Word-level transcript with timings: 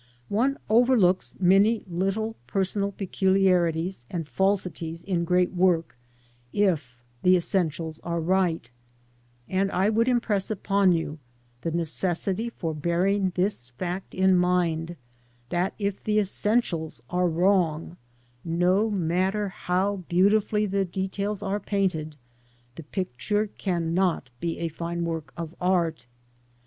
One 0.29 0.57
overlooks 0.67 1.35
many 1.39 1.83
little 1.87 2.35
personal 2.47 2.91
peculiarities 2.91 4.07
and 4.09 4.27
falsities 4.27 5.03
in 5.03 5.25
great 5.25 5.51
work 5.53 5.95
if 6.51 7.05
the 7.21 7.37
essentials 7.37 7.99
are 7.99 8.19
right, 8.19 8.67
and 9.47 9.71
I 9.71 9.91
would 9.91 10.07
impress 10.07 10.49
upon 10.49 10.91
you 10.91 11.19
the 11.61 11.69
necessity 11.69 12.49
for 12.49 12.73
bearing 12.73 13.31
this 13.35 13.69
fact 13.77 14.15
in 14.15 14.35
mind, 14.35 14.95
that 15.49 15.75
if 15.77 16.03
the 16.03 16.17
essentials 16.17 17.03
are 17.11 17.27
wrong, 17.29 17.95
no 18.43 18.89
matter 18.89 19.49
how 19.49 19.97
beautifully 20.09 20.65
the 20.65 20.83
details 20.83 21.43
are 21.43 21.59
painted, 21.59 22.15
the 22.73 22.81
picture 22.81 23.51
cannot 23.59 24.31
be 24.39 24.57
a 24.57 24.67
fine 24.67 25.05
work 25.05 25.31
of 25.37 25.53
art. 25.61 26.07